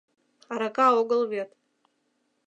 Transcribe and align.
Арака 0.53 0.87
огыл 0.99 1.21
вет. 1.31 1.49